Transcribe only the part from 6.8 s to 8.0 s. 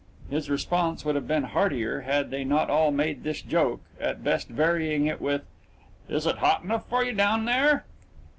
for you down there?"